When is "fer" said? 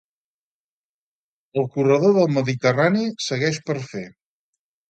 3.93-4.07